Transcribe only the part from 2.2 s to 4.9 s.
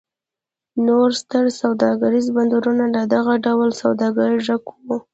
بندرونه له دغه ډول سوداګرو ډک و.